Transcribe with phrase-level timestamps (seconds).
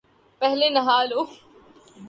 [0.41, 1.31] پہلے نہا لو ـ